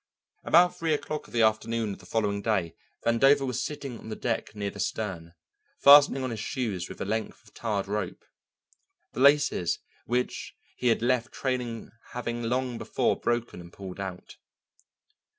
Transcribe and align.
About 0.43 0.75
three 0.75 0.95
o'clock 0.95 1.27
of 1.27 1.31
the 1.33 1.43
afternoon 1.43 1.93
of 1.93 1.99
the 1.99 2.07
following 2.07 2.41
day 2.41 2.73
Vandover 3.05 3.45
was 3.45 3.63
sitting 3.63 3.99
on 3.99 4.09
the 4.09 4.15
deck 4.15 4.55
near 4.55 4.71
the 4.71 4.79
stern, 4.79 5.35
fastening 5.77 6.23
on 6.23 6.31
his 6.31 6.39
shoes 6.39 6.89
with 6.89 6.99
a 7.01 7.05
length 7.05 7.43
of 7.43 7.53
tarred 7.53 7.87
rope, 7.87 8.25
the 9.13 9.19
laces 9.19 9.77
which 10.07 10.55
he 10.75 10.87
had 10.87 11.03
left 11.03 11.31
trailing 11.31 11.91
having 12.13 12.41
long 12.41 12.79
before 12.79 13.15
broken 13.15 13.61
and 13.61 13.73
pulled 13.73 13.99
out. 13.99 14.37